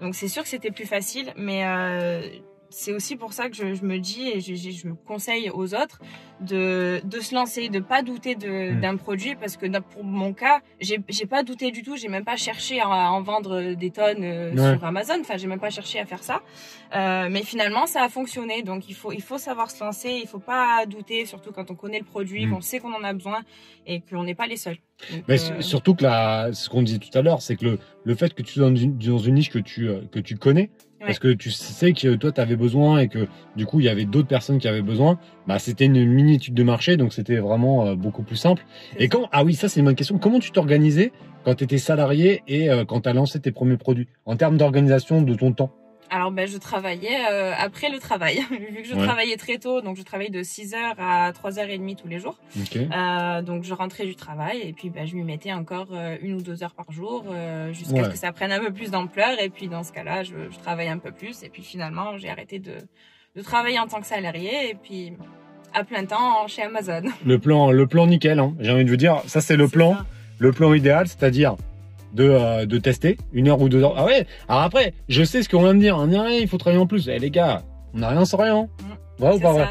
Donc 0.00 0.14
c'est 0.14 0.28
sûr 0.28 0.42
que 0.44 0.48
c'était 0.48 0.70
plus 0.70 0.86
facile, 0.86 1.32
mais 1.36 1.64
euh, 1.66 2.22
c'est 2.70 2.92
aussi 2.92 3.16
pour 3.16 3.32
ça 3.32 3.48
que 3.48 3.56
je, 3.56 3.74
je 3.74 3.84
me 3.84 3.98
dis 3.98 4.28
et 4.28 4.40
je, 4.40 4.54
je, 4.54 4.88
conseille 5.06 5.50
aux 5.50 5.74
autres 5.74 6.00
de, 6.40 7.00
de 7.04 7.20
se 7.20 7.34
lancer, 7.34 7.68
de 7.68 7.78
pas 7.78 8.02
douter 8.02 8.34
de- 8.34 8.72
Mm. 8.72 8.80
d'un 8.80 8.96
produit 8.96 9.34
parce 9.36 9.56
que 9.56 9.66
pour 9.80 10.04
mon 10.04 10.32
cas, 10.32 10.60
j'ai 10.80 10.98
pas 11.26 11.42
douté 11.42 11.70
du 11.70 11.82
tout, 11.82 11.96
j'ai 11.96 12.08
même 12.08 12.24
pas 12.24 12.36
cherché 12.36 12.80
à, 12.80 12.88
en 13.12 13.22
vendre 13.22 13.74
des 13.74 13.90
tonnes 13.90 14.22
euh, 14.24 14.52
Ouais. 14.54 14.74
sur 14.76 14.84
Amazon, 14.84 15.14
enfin 15.20 15.36
j'ai 15.36 15.46
même 15.46 15.60
pas 15.60 15.70
cherché 15.70 15.98
à 16.00 16.06
faire 16.06 16.22
ça. 16.22 16.42
Euh, 16.94 17.28
mais 17.30 17.42
finalement 17.42 17.86
ça 17.86 18.02
a 18.02 18.08
fonctionné, 18.08 18.62
donc 18.62 18.88
il 18.88 18.94
faut 18.94 19.12
il 19.12 19.22
faut 19.22 19.38
savoir 19.38 19.70
se 19.70 19.82
lancer, 19.82 20.20
il 20.22 20.28
faut 20.28 20.38
pas 20.38 20.84
douter, 20.86 21.26
surtout 21.26 21.52
quand 21.52 21.70
on 21.70 21.74
connaît 21.74 21.98
le 22.00 22.04
produit, 22.04 22.46
Mm. 22.46 22.50
qu'on 22.54 22.60
sait 22.60 22.78
qu'on 22.80 22.92
en 22.94 23.04
a 23.04 23.12
besoin 23.12 23.42
et 23.86 24.00
qu'on 24.00 24.24
n'est 24.24 24.34
pas 24.34 24.46
les 24.46 24.56
seuls. 24.56 24.78
Donc, 25.12 25.24
Mais 25.28 25.40
euh, 25.50 25.60
surtout 25.60 25.94
que 25.94 26.02
la, 26.04 26.52
ce 26.52 26.68
qu'on 26.68 26.82
disait 26.82 26.98
tout 26.98 27.16
à 27.16 27.22
l'heure, 27.22 27.42
c'est 27.42 27.56
que 27.56 27.64
le, 27.64 27.78
le 28.04 28.14
fait 28.14 28.32
que 28.34 28.42
tu 28.42 28.54
sois 28.54 28.68
dans 28.70 28.76
une, 28.76 28.96
dans 28.98 29.18
une 29.18 29.34
niche 29.34 29.50
que 29.50 29.58
tu, 29.58 29.88
que 30.10 30.18
tu 30.20 30.36
connais, 30.36 30.70
Ouais. 31.04 31.08
parce 31.08 31.18
que 31.18 31.28
tu 31.28 31.50
sais 31.50 31.92
que 31.92 32.14
toi, 32.14 32.32
tu 32.32 32.40
avais 32.40 32.56
besoin 32.56 32.98
et 32.98 33.08
que 33.08 33.28
du 33.56 33.66
coup, 33.66 33.80
il 33.80 33.86
y 33.86 33.90
avait 33.90 34.06
d'autres 34.06 34.28
personnes 34.28 34.58
qui 34.58 34.68
avaient 34.68 34.82
besoin, 34.82 35.18
bah, 35.46 35.58
c'était 35.58 35.84
une 35.84 36.04
mini 36.06 36.36
étude 36.36 36.54
de 36.54 36.62
marché, 36.62 36.96
donc 36.96 37.12
c'était 37.12 37.36
vraiment 37.36 37.86
euh, 37.86 37.94
beaucoup 37.94 38.22
plus 38.22 38.36
simple. 38.36 38.64
Et 38.98 39.08
quand, 39.08 39.28
ah 39.30 39.44
oui, 39.44 39.54
ça 39.54 39.68
c'est 39.68 39.80
une 39.80 39.86
bonne 39.86 39.94
question, 39.94 40.18
comment 40.18 40.38
tu 40.38 40.50
t'organisais 40.50 41.12
quand 41.44 41.56
tu 41.56 41.64
étais 41.64 41.78
salarié 41.78 42.42
et 42.48 42.70
euh, 42.70 42.86
quand 42.86 43.02
tu 43.02 43.08
as 43.10 43.12
lancé 43.12 43.38
tes 43.38 43.52
premiers 43.52 43.76
produits, 43.76 44.08
en 44.24 44.36
termes 44.36 44.56
d'organisation 44.56 45.20
de 45.20 45.34
ton 45.34 45.52
temps 45.52 45.74
Alors 46.16 46.30
ben 46.30 46.46
je 46.46 46.56
travaillais 46.58 47.18
euh, 47.28 47.52
après 47.58 47.88
le 47.90 47.98
travail, 47.98 48.36
vu 48.50 48.82
que 48.82 48.88
je 48.88 48.94
Ouais. 48.94 49.04
travaillais 49.04 49.36
très 49.36 49.58
tôt, 49.58 49.80
donc 49.80 49.96
je 49.96 50.02
travaillais 50.02 50.30
de 50.30 50.42
6h 50.44 50.76
à 50.96 51.32
3h30 51.32 51.96
tous 51.96 52.06
les 52.06 52.20
jours. 52.20 52.38
Euh, 52.76 53.42
donc 53.42 53.64
je 53.64 53.74
rentrais 53.74 54.04
du 54.06 54.14
travail 54.14 54.60
et 54.62 54.72
puis 54.72 54.90
bah, 54.90 55.06
je 55.06 55.16
m'y 55.16 55.24
mettais 55.24 55.52
encore 55.52 55.88
euh, 55.92 56.16
une 56.22 56.34
ou 56.34 56.40
deux 56.42 56.62
heures 56.62 56.74
par 56.74 56.92
jour 56.92 57.24
euh, 57.28 57.72
jusqu'à 57.72 57.94
Ouais. 57.94 58.04
ce 58.04 58.10
que 58.10 58.16
ça 58.16 58.30
prenne 58.30 58.52
un 58.52 58.60
peu 58.60 58.72
plus 58.72 58.92
d'ampleur 58.92 59.40
et 59.42 59.48
puis 59.50 59.66
dans 59.66 59.82
ce 59.82 59.92
cas-là 59.92 60.22
je, 60.22 60.34
je 60.52 60.58
travaille 60.60 60.88
un 60.88 60.98
peu 60.98 61.10
plus 61.10 61.42
et 61.42 61.48
puis 61.48 61.62
finalement 61.64 62.16
j'ai 62.16 62.30
arrêté 62.30 62.60
de, 62.60 62.74
de 63.36 63.42
travailler 63.42 63.80
en 63.80 63.88
tant 63.88 64.00
que 64.00 64.06
salarié 64.06 64.70
et 64.70 64.74
puis 64.74 65.14
à 65.72 65.82
plein 65.82 66.04
temps 66.04 66.46
chez 66.46 66.62
Amazon. 66.62 67.02
Le 67.26 67.38
plan, 67.40 67.72
le 67.72 67.86
plan 67.88 68.06
nickel, 68.06 68.38
hein. 68.38 68.54
j'ai 68.60 68.70
envie 68.70 68.84
de 68.84 68.90
vous 68.90 68.96
dire, 68.96 69.20
ça 69.26 69.40
c'est 69.40 69.56
le 69.56 69.66
plan. 69.66 69.94
ça. 69.94 70.06
le 70.38 70.52
plan 70.52 70.72
idéal, 70.74 71.08
c'est-à-dire 71.08 71.56
de, 72.14 72.24
euh, 72.28 72.64
de 72.66 72.78
tester 72.78 73.16
une 73.32 73.48
heure 73.48 73.60
ou 73.60 73.68
deux 73.68 73.82
heures. 73.82 73.94
Ah 73.96 74.04
ouais, 74.04 74.26
alors 74.48 74.62
après, 74.62 74.94
je 75.08 75.22
sais 75.24 75.42
ce 75.42 75.48
qu'on 75.48 75.62
va 75.62 75.72
me 75.74 75.80
dire. 75.80 75.96
On 75.98 76.06
dit, 76.06 76.16
Ouais, 76.16 76.40
il 76.40 76.48
faut 76.48 76.58
travailler 76.58 76.80
en 76.82 76.86
plus. 76.86 77.08
Eh 77.12 77.18
les 77.18 77.30
gars, 77.30 77.62
on 77.94 77.98
n'a 77.98 78.08
rien 78.08 78.24
sans 78.24 78.38
rien. 78.38 78.68
Vrai 79.18 79.30
ou 79.32 79.36
C'est 79.36 79.42
pas 79.42 79.52
vrai? 79.52 79.66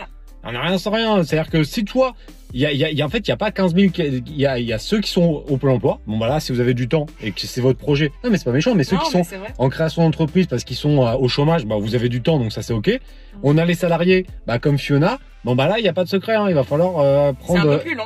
On 0.45 0.51
n'a 0.51 0.61
rien 0.61 0.77
sans 0.77 0.91
rien. 0.91 1.23
C'est-à-dire 1.23 1.49
que 1.49 1.63
si 1.63 1.85
toi, 1.85 2.13
il 2.53 2.59
y 2.59 2.65
a, 2.65 2.71
il 2.71 2.97
y 2.97 3.01
en 3.01 3.09
fait, 3.09 3.19
il 3.19 3.29
n'y 3.29 3.33
a 3.33 3.37
pas 3.37 3.49
15 3.51 3.73
000, 3.73 3.91
qui- 3.91 4.03
il 4.03 4.35
y 4.37 4.45
a, 4.45 4.59
il 4.59 4.65
y 4.65 4.73
a 4.73 4.77
ceux 4.77 4.99
qui 4.99 5.09
sont 5.09 5.43
au 5.47 5.57
plein 5.57 5.71
emploi. 5.71 5.99
Bon, 6.05 6.17
bah 6.17 6.27
là, 6.27 6.39
si 6.41 6.51
vous 6.51 6.59
avez 6.59 6.73
du 6.73 6.87
temps 6.89 7.05
et 7.23 7.31
que 7.31 7.39
c'est 7.41 7.61
votre 7.61 7.79
projet. 7.79 8.11
Non, 8.23 8.29
mais 8.29 8.37
c'est 8.37 8.43
pas 8.45 8.51
méchant, 8.51 8.75
mais 8.75 8.83
ceux 8.83 8.97
Non, 8.97 9.01
qui 9.03 9.17
mais 9.17 9.23
sont 9.23 9.35
en 9.57 9.69
création 9.69 10.03
d'entreprise 10.03 10.47
parce 10.47 10.63
qu'ils 10.65 10.75
sont 10.75 11.07
euh, 11.07 11.13
au 11.15 11.27
chômage, 11.29 11.65
bah, 11.65 11.77
vous 11.79 11.95
avez 11.95 12.09
du 12.09 12.21
temps, 12.21 12.37
donc 12.39 12.51
ça 12.51 12.61
c'est 12.61 12.73
ok. 12.73 12.99
On 13.41 13.57
a 13.57 13.63
les 13.65 13.73
salariés, 13.73 14.25
bah, 14.45 14.59
comme 14.59 14.77
Fiona. 14.77 15.17
Bon, 15.45 15.55
bah 15.55 15.67
là, 15.67 15.79
il 15.79 15.81
n'y 15.83 15.89
a 15.89 15.93
pas 15.93 16.03
de 16.03 16.09
secret, 16.09 16.35
hein. 16.35 16.45
Il 16.49 16.55
va 16.55 16.63
falloir 16.63 16.99
euh, 16.99 17.31
C'est 17.39 17.45
prendre, 17.45 17.71
un 17.71 17.77
peu 17.77 17.83
plus 17.83 17.95
long, 17.95 18.05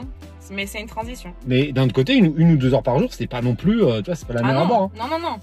mais 0.52 0.66
c'est 0.66 0.80
une 0.82 0.88
transition. 0.88 1.34
mais 1.46 1.72
d'un 1.72 1.84
autre 1.86 1.94
côté, 1.94 2.16
une, 2.16 2.34
une 2.38 2.52
ou 2.54 2.58
deux 2.58 2.74
heures 2.74 2.84
par 2.84 3.00
jour, 3.00 3.10
c'est 3.14 3.28
pas 3.28 3.42
non 3.42 3.56
plus, 3.56 3.84
euh, 3.84 4.00
tu 4.02 4.06
vois, 4.08 4.16
c'est 4.16 4.28
pas 4.28 4.34
la 4.34 4.42
mer 4.44 4.56
Ah 4.60 4.62
à 4.62 4.66
boire. 4.66 4.80
non, 4.82 4.86
hein. 5.04 5.08
non, 5.12 5.20
non, 5.20 5.30
non. 5.32 5.36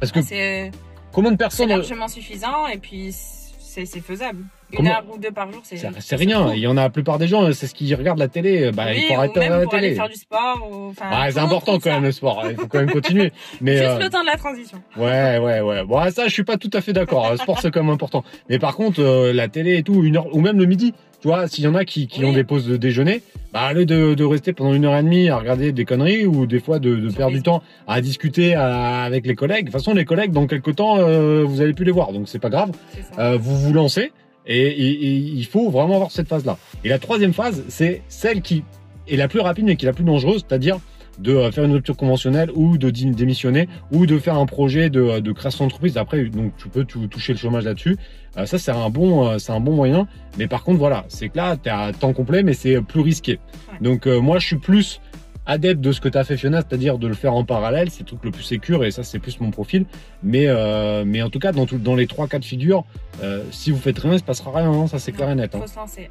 Parce 0.00 0.12
que 0.12 0.22
C'est 0.22 0.70
combien 1.12 1.30
de 1.30 1.36
c'est 1.36 1.38
personnes, 1.38 1.68
largement 1.70 2.08
suffisant 2.08 2.66
et 2.72 2.78
puis 2.78 3.12
c'est 3.12 3.86
faisable. 4.00 4.40
Une 4.72 4.78
Comment- 4.78 4.90
heure 4.90 5.04
ou 5.14 5.18
deux 5.18 5.30
par 5.30 5.50
jour, 5.50 5.62
c'est 5.64 5.76
c'est 6.00 6.16
rien. 6.16 6.52
Il 6.52 6.58
y 6.60 6.66
en 6.66 6.76
a 6.76 6.82
la 6.82 6.90
plupart 6.90 7.16
des 7.18 7.26
gens, 7.28 7.50
c'est 7.54 7.66
ce 7.68 7.74
qu'ils 7.74 7.94
regardent 7.94 8.18
la 8.18 8.28
télé. 8.28 8.70
Bah, 8.72 8.92
il 8.92 8.98
Oui, 8.98 9.04
faut 9.08 9.14
ou 9.14 9.16
arrêter 9.16 9.40
regarder 9.40 9.64
pour 9.64 9.72
la 9.72 9.78
aller 9.78 9.86
télé. 9.88 9.94
faire 10.00 10.08
du 10.10 10.14
sport. 10.16 10.68
Ou, 10.70 10.88
enfin, 10.90 11.06
tout 11.08 11.32
c'est 11.32 11.38
important 11.38 11.72
quand 11.74 11.80
ça. 11.84 11.90
même 11.94 12.02
le 12.02 12.12
sport. 12.12 12.44
Il 12.50 12.56
faut 12.56 12.66
quand 12.66 12.78
même 12.80 12.90
continuer. 12.90 13.32
Mais 13.62 13.78
Juste 13.78 13.88
euh, 13.88 13.98
le 13.98 14.10
temps 14.10 14.20
de 14.20 14.26
la 14.26 14.36
transition. 14.36 14.82
ouais, 14.98 15.38
ouais, 15.38 15.60
ouais. 15.62 15.84
Bon, 15.86 16.10
ça, 16.10 16.24
je 16.26 16.32
suis 16.32 16.44
pas 16.44 16.58
tout 16.58 16.68
à 16.74 16.82
fait 16.82 16.92
d'accord. 16.92 17.30
Le 17.30 17.38
sport, 17.38 17.60
c'est 17.62 17.70
quand 17.70 17.82
même 17.82 17.92
important. 17.94 18.24
Mais 18.50 18.58
par 18.58 18.76
contre, 18.76 19.00
euh, 19.00 19.32
la 19.32 19.48
télé 19.48 19.78
et 19.78 19.82
tout, 19.82 20.02
une 20.04 20.16
heure 20.18 20.34
ou 20.34 20.40
même 20.40 20.58
le 20.58 20.66
midi. 20.66 20.92
Tu 21.20 21.26
vois, 21.28 21.48
s'il 21.48 21.64
y 21.64 21.66
en 21.66 21.74
a 21.74 21.84
qui, 21.84 22.06
qui 22.06 22.20
Oui. 22.20 22.26
ont 22.26 22.32
des 22.32 22.44
pauses 22.44 22.66
de 22.66 22.76
déjeuner, 22.76 23.22
bah, 23.52 23.70
au 23.72 23.74
lieu 23.74 23.86
de, 23.86 24.14
de 24.14 24.24
rester 24.24 24.52
pendant 24.52 24.72
une 24.72 24.84
heure 24.84 24.96
et 24.96 25.02
demie 25.02 25.28
à 25.28 25.36
regarder 25.38 25.72
des 25.72 25.84
conneries 25.84 26.26
ou 26.26 26.46
des 26.46 26.60
fois 26.60 26.78
de, 26.78 26.94
de 26.94 27.10
perdre 27.10 27.34
du 27.34 27.42
temps 27.42 27.62
à 27.88 28.00
discuter 28.00 28.54
à- 28.54 29.02
avec 29.02 29.26
les 29.26 29.34
collègues. 29.34 29.66
De 29.66 29.70
toute 29.72 29.80
façon, 29.80 29.94
les 29.94 30.04
collègues, 30.04 30.30
dans 30.30 30.46
quelques 30.46 30.76
temps, 30.76 30.98
euh, 30.98 31.42
vous 31.44 31.60
allez 31.60 31.72
plus 31.72 31.84
les 31.84 31.90
voir. 31.90 32.12
Donc, 32.12 32.28
c'est 32.28 32.38
pas 32.38 32.50
grave. 32.50 32.70
Euh, 33.18 33.36
vous 33.40 33.58
vous 33.58 33.72
lancez 33.72 34.12
et, 34.46 34.58
et- 34.66 34.90
et 34.92 35.14
il 35.16 35.44
faut 35.44 35.70
vraiment 35.70 35.96
avoir 35.96 36.12
cette 36.12 36.28
phase-là. 36.28 36.56
Et 36.84 36.88
la 36.88 36.98
troisième 37.00 37.32
phase, 37.32 37.64
c'est 37.68 38.02
celle 38.08 38.40
qui 38.40 38.62
est 39.08 39.16
la 39.16 39.26
plus 39.26 39.40
rapide 39.40 39.64
mais 39.64 39.74
qui 39.76 39.86
est 39.86 39.88
la 39.88 39.92
plus 39.94 40.04
dangereuse, 40.04 40.44
c'est-à-dire 40.48 40.78
de 41.18 41.50
faire 41.50 41.64
une 41.64 41.72
rupture 41.72 41.96
conventionnelle 41.96 42.50
ou 42.54 42.78
de 42.78 42.90
démissionner 42.90 43.68
ou 43.92 44.06
de 44.06 44.18
faire 44.18 44.36
un 44.36 44.46
projet 44.46 44.88
de, 44.90 45.20
de 45.20 45.32
création 45.32 45.64
d'entreprise. 45.64 45.96
Après, 45.98 46.24
donc 46.26 46.52
tu 46.56 46.68
peux 46.68 46.84
tou- 46.84 47.06
toucher 47.08 47.32
le 47.32 47.38
chômage 47.38 47.64
là-dessus. 47.64 47.96
Euh, 48.36 48.46
ça, 48.46 48.58
c'est 48.58 48.70
un 48.70 48.88
bon, 48.90 49.26
euh, 49.28 49.38
c'est 49.38 49.52
un 49.52 49.60
bon 49.60 49.72
moyen. 49.72 50.06
Mais 50.38 50.46
par 50.46 50.62
contre, 50.64 50.78
voilà, 50.78 51.04
c'est 51.08 51.28
que 51.28 51.36
là, 51.36 51.56
tu 51.56 51.68
à 51.70 51.92
temps 51.92 52.12
complet, 52.12 52.42
mais 52.42 52.52
c'est 52.52 52.80
plus 52.82 53.00
risqué. 53.00 53.40
Donc 53.80 54.06
euh, 54.06 54.20
moi, 54.20 54.38
je 54.38 54.46
suis 54.46 54.56
plus 54.58 55.00
adepte 55.46 55.80
de 55.80 55.92
ce 55.92 56.00
que 56.02 56.10
tu 56.10 56.18
as 56.18 56.24
fait 56.24 56.36
Fiona, 56.36 56.58
c'est-à-dire 56.58 56.98
de 56.98 57.06
le 57.06 57.14
faire 57.14 57.32
en 57.32 57.42
parallèle, 57.42 57.90
c'est 57.90 58.00
le 58.00 58.06
truc 58.06 58.20
le 58.22 58.30
plus 58.30 58.42
sécure 58.42 58.84
et 58.84 58.90
ça 58.90 59.02
c'est 59.02 59.18
plus 59.18 59.40
mon 59.40 59.50
profil. 59.50 59.86
Mais 60.22 60.44
euh, 60.46 61.04
mais 61.06 61.22
en 61.22 61.30
tout 61.30 61.38
cas 61.38 61.52
dans 61.52 61.64
tout, 61.64 61.78
dans 61.78 61.94
les 61.94 62.06
trois 62.06 62.28
cas 62.28 62.38
de 62.38 62.44
figure, 62.44 62.84
euh, 63.22 63.42
si 63.50 63.70
vous 63.70 63.78
faites 63.78 63.98
rien, 63.98 64.12
il 64.12 64.18
se 64.18 64.24
passera 64.24 64.52
rien, 64.54 64.70
hein, 64.70 64.86
ça 64.88 64.98
c'est 64.98 65.10
clair 65.12 65.30
et 65.30 65.34
net. 65.34 65.54
hein. 65.54 65.60
Faut 65.62 65.66
se 65.66 65.76
lancer. 65.76 66.10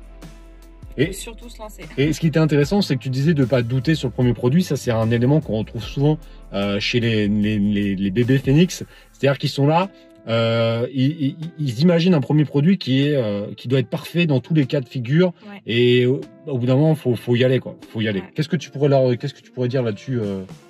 Et- 0.97 1.13
surtout 1.13 1.49
se 1.49 1.59
lancer. 1.59 1.83
Et 1.97 2.11
ce 2.13 2.19
qui 2.19 2.27
était 2.27 2.39
intéressant, 2.39 2.81
c'est 2.81 2.95
que 2.95 3.01
tu 3.03 3.09
disais 3.09 3.33
de 3.33 3.45
pas 3.45 3.61
douter 3.61 3.95
sur 3.95 4.07
le 4.07 4.13
premier 4.13 4.33
produit. 4.33 4.63
Ça, 4.63 4.75
c'est 4.75 4.91
un 4.91 5.11
élément 5.11 5.41
qu'on 5.41 5.57
retrouve 5.59 5.83
souvent 5.83 6.17
euh, 6.53 6.79
chez 6.79 6.99
les, 6.99 7.27
les, 7.27 7.59
les, 7.59 7.95
les 7.95 8.11
bébés 8.11 8.37
phénix. 8.39 8.83
C'est-à-dire 9.13 9.37
qu'ils 9.37 9.49
sont 9.49 9.67
là. 9.67 9.89
euh, 10.27 10.85
ils, 10.93 11.21
ils- 11.21 11.37
ils 11.59 11.79
imaginent 11.81 12.13
un 12.13 12.19
premier 12.19 12.43
produit 12.45 12.77
qui 12.77 13.03
est 13.07 13.15
euh, 13.15 13.53
qui 13.55 13.67
doit 13.69 13.79
être 13.79 13.89
parfait 13.89 14.25
dans 14.25 14.39
tous 14.41 14.53
les 14.53 14.65
cas 14.65 14.81
de 14.81 14.89
figure. 14.89 15.33
Ouais. 15.49 15.61
Et 15.65 16.05
au, 16.05 16.19
au 16.47 16.57
bout 16.57 16.65
d'un 16.65 16.75
moment, 16.75 16.95
faut 16.95 17.15
faut 17.15 17.35
y 17.35 17.43
aller 17.45 17.59
quoi. 17.59 17.75
Faut 17.93 18.01
y 18.01 18.07
aller. 18.09 18.19
Ouais. 18.19 18.31
Qu'est-ce 18.35 18.49
que 18.49 18.57
tu 18.57 18.69
pourrais 18.69 18.89
leur 18.89 19.17
qu'est-ce 19.17 19.33
que 19.33 19.41
tu 19.41 19.51
pourrais 19.51 19.69
dire 19.69 19.83
là-dessus 19.83 20.19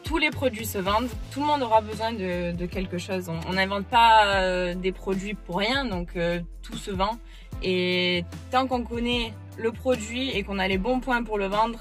tous 0.04 0.18
les 0.20 0.30
produits 0.30 0.66
se 0.66 0.78
vendent, 0.78 1.10
tout 1.34 1.42
le 1.42 1.48
monde 1.48 1.62
aura 1.64 1.82
besoin 1.82 2.14
de, 2.14 2.56
de 2.56 2.66
quelque 2.66 2.98
chose. 2.98 3.30
On 3.50 3.54
n'invente 3.54 3.86
pas 3.88 4.74
des 4.76 4.92
produits 4.94 5.34
pour 5.34 5.58
rien, 5.58 5.84
donc 5.86 6.10
tout 6.62 6.78
se 6.78 6.92
vend. 6.92 7.18
Et 7.64 8.24
tant 8.52 8.68
qu'on 8.68 8.84
connaît 8.84 9.34
le 9.58 9.72
produit 9.72 10.30
et 10.32 10.44
qu'on 10.44 10.60
a 10.60 10.68
les 10.68 10.78
bons 10.78 11.00
points 11.00 11.24
pour 11.24 11.38
le 11.38 11.46
vendre, 11.46 11.80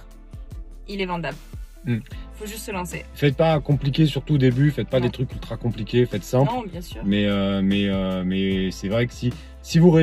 il 0.88 1.00
est 1.00 1.06
vendable. 1.06 1.36
Mm. 1.84 1.98
Faut 2.34 2.46
juste 2.46 2.66
se 2.66 2.70
lancer. 2.70 3.04
Faites 3.14 3.36
pas 3.36 3.58
compliqué 3.60 4.06
surtout 4.06 4.34
au 4.34 4.38
début. 4.38 4.70
Faites 4.70 4.88
pas 4.88 4.98
Non. 5.00 5.06
des 5.06 5.12
trucs 5.12 5.32
ultra 5.32 5.56
compliqués. 5.56 6.04
Faites 6.04 6.24
simple. 6.24 6.50
Non, 6.52 6.64
bien 6.70 6.80
sûr. 6.80 7.00
Mais 7.04 7.26
euh, 7.26 7.62
mais 7.62 7.88
euh, 7.88 8.24
mais 8.26 8.70
c'est 8.70 8.88
vrai 8.88 9.06
que 9.06 9.12
si 9.14 9.32
si 9.62 9.78
vous 9.78 9.96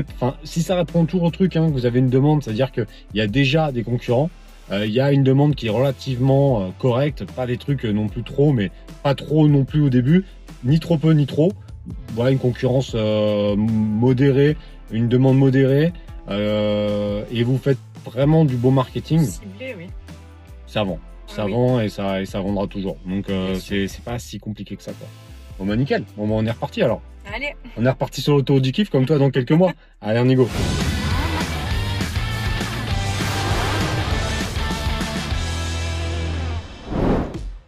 si 0.43 0.61
ça 0.63 0.75
répond 0.75 1.05
toujours 1.05 1.23
au 1.27 1.31
truc 1.31 1.55
hein, 1.55 1.67
que 1.67 1.73
vous 1.73 1.85
avez 1.85 1.99
une 1.99 2.09
demande, 2.09 2.41
c'est-à-dire 2.43 2.71
que 2.71 2.85
il 3.13 3.17
y 3.17 3.21
a 3.21 3.27
déjà 3.27 3.71
des 3.71 3.83
concurrents. 3.83 4.29
euh, 4.71 4.85
Il 4.85 4.91
y 4.93 4.99
a 5.01 5.11
une 5.11 5.23
demande 5.23 5.55
qui 5.55 5.67
est 5.67 5.71
relativement 5.71 6.71
correcte, 6.79 7.25
pas 7.25 7.45
des 7.45 7.57
trucs 7.57 7.83
non 7.83 8.07
plus 8.07 8.23
trop, 8.23 8.51
mais 8.53 8.71
pas 9.03 9.13
trop 9.13 9.47
non 9.47 9.63
plus 9.65 9.81
au 9.81 9.89
début, 9.89 10.25
ni 10.63 10.79
trop 10.79 10.97
peu 10.97 11.11
ni 11.11 11.25
trop. 11.27 11.51
Voilà 12.13 12.31
une 12.31 12.39
concurrence 12.39 12.95
modérée, 13.57 14.55
une 14.91 15.07
demande 15.09 15.37
modérée, 15.37 15.91
euh, 16.29 17.23
et 17.31 17.43
vous 17.43 17.57
faites 17.57 17.77
vraiment 18.05 18.45
du 18.45 18.55
bon 18.55 18.71
marketing, 18.71 19.25
Ciblé, 19.25 19.75
oui. 19.77 19.87
ça 20.67 20.83
vend, 20.83 20.99
ça 21.27 21.45
Oui. 21.45 21.51
vend 21.51 21.79
et 21.79 21.89
ça 21.89 22.21
et 22.21 22.25
ça 22.25 22.39
vendra 22.39 22.67
toujours. 22.67 22.97
Donc 23.05 23.29
euh, 23.29 23.55
c'est 23.59 23.87
c'est 23.87 24.03
pas 24.03 24.19
si 24.19 24.39
compliqué 24.39 24.75
que 24.75 24.83
ça 24.83 24.91
quoi. 24.93 25.07
Bon 25.59 25.65
bah 25.65 25.75
nickel, 25.75 26.03
bon 26.17 26.27
bah 26.27 26.35
on 26.37 26.45
est 26.45 26.51
reparti 26.51 26.81
alors. 26.81 27.01
Allez, 27.33 27.55
On 27.77 27.85
est 27.85 27.89
reparti 27.89 28.21
sur 28.21 28.33
l'autoroute 28.35 28.63
du 28.63 28.71
kiff 28.73 28.89
comme 28.89 29.05
toi 29.05 29.17
dans 29.17 29.29
quelques 29.31 29.51
mois. 29.53 29.71
Allez, 30.01 30.19
on 30.19 30.27
y 30.27 30.35
go. 30.35 30.47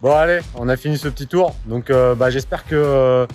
Bon 0.02 0.12
allez, 0.16 0.40
on 0.56 0.70
a 0.70 0.78
fini 0.78 0.98
ce 0.98 1.08
petit 1.08 1.28
tour. 1.28 1.56
Donc 1.66 1.90
euh, 1.90 2.14
bah, 2.16 2.30
j'espère 2.30 2.66
que 2.66 2.76
euh, 2.76 3.26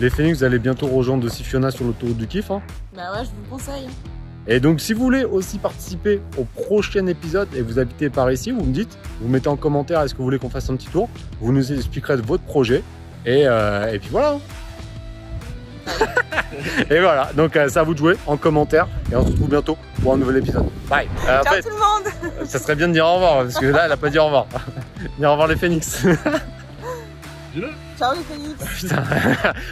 les 0.00 0.10
Phoenix 0.10 0.38
vous 0.38 0.44
allez 0.44 0.58
bientôt 0.58 0.86
rejoindre 0.88 1.24
aussi 1.26 1.44
Fiona 1.44 1.70
sur 1.70 1.84
l'autoroute 1.84 2.16
du 2.16 2.26
kiff. 2.26 2.50
hein. 2.50 2.62
bah 2.94 3.12
ouais, 3.12 3.24
je 3.24 3.30
vous 3.30 3.50
conseille. 3.56 3.86
Et 4.48 4.60
donc 4.60 4.80
si 4.80 4.92
vous 4.92 5.02
voulez 5.02 5.24
aussi 5.24 5.58
participer 5.58 6.20
au 6.38 6.44
prochain 6.44 7.06
épisode 7.06 7.48
et 7.54 7.62
vous 7.62 7.78
habitez 7.78 8.10
par 8.10 8.30
ici, 8.30 8.52
vous 8.52 8.64
me 8.64 8.72
dites, 8.72 8.96
vous 9.20 9.28
mettez 9.28 9.48
en 9.48 9.56
commentaire 9.56 10.00
est-ce 10.02 10.14
que 10.14 10.18
vous 10.18 10.24
voulez 10.24 10.38
qu'on 10.38 10.50
fasse 10.50 10.70
un 10.70 10.76
petit 10.76 10.88
tour? 10.88 11.08
Vous 11.40 11.52
nous 11.52 11.72
expliquerez 11.72 12.16
votre 12.16 12.44
projet. 12.44 12.82
Et, 13.24 13.42
euh, 13.46 13.92
et 13.92 13.98
puis 13.98 14.08
voilà. 14.10 14.38
et 16.90 17.00
voilà, 17.00 17.30
donc 17.36 17.54
euh, 17.56 17.68
c'est 17.68 17.78
à 17.78 17.84
vous 17.84 17.94
de 17.94 17.98
jouer 17.98 18.16
en 18.26 18.36
commentaire 18.36 18.88
et 19.10 19.14
on 19.14 19.24
se 19.24 19.30
retrouve 19.30 19.50
bientôt 19.50 19.78
pour 20.02 20.14
un 20.14 20.16
nouvel 20.16 20.38
épisode. 20.38 20.66
Bye. 20.88 21.08
Euh, 21.28 21.42
Ciao 21.42 21.62
tout 21.62 21.68
le 21.68 21.74
monde 21.74 22.12
ça 22.44 22.58
serait 22.58 22.74
bien 22.74 22.88
de 22.88 22.92
dire 22.92 23.06
au 23.06 23.14
revoir 23.14 23.42
parce 23.44 23.58
que 23.58 23.66
là 23.66 23.82
elle 23.86 23.92
a 23.92 23.96
pas 23.96 24.10
dit 24.10 24.18
au 24.18 24.24
revoir. 24.26 24.46
dire 25.18 25.28
au 25.28 25.32
revoir 25.32 25.48
les 25.48 25.56
phénix. 25.56 26.04
Ciao 27.98 28.14
les 28.14 28.20
Phoenix 28.22 28.64
Putain. 28.80 29.02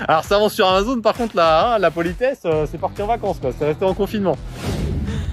Alors 0.08 0.24
ça 0.24 0.36
avance 0.36 0.54
sur 0.54 0.66
Amazon 0.66 1.00
par 1.00 1.14
contre 1.14 1.36
là, 1.36 1.74
hein, 1.74 1.78
la 1.78 1.90
politesse 1.90 2.40
euh, 2.44 2.66
c'est 2.70 2.78
parti 2.78 3.02
en 3.02 3.06
vacances 3.06 3.38
quoi, 3.40 3.50
c'est 3.58 3.66
resté 3.66 3.84
en 3.84 3.94
confinement. 3.94 4.36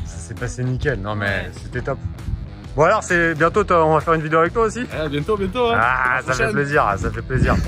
Ça 0.06 0.18
s'est 0.18 0.34
passé 0.34 0.64
nickel, 0.64 1.00
non 1.02 1.16
mais 1.16 1.50
c'était 1.64 1.82
top. 1.82 1.98
Bon 2.76 2.84
alors 2.84 3.04
c'est 3.04 3.34
bientôt 3.36 3.64
toi, 3.64 3.86
on 3.86 3.94
va 3.96 4.02
faire 4.02 4.14
une 4.14 4.22
vidéo 4.22 4.40
avec 4.40 4.54
toi 4.54 4.64
aussi? 4.66 4.82
À 4.98 5.08
bientôt, 5.08 5.38
bientôt. 5.38 5.68
hein. 5.68 5.78
Ah 5.82 6.20
la 6.26 6.34
ça 6.34 6.46
fait 6.46 6.52
plaisir, 6.52 6.86
ça 6.98 7.12
fait 7.12 7.22
plaisir. 7.22 7.56